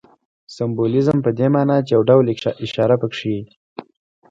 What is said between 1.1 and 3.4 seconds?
په دې ماناچي یو ډول اشاره پکښې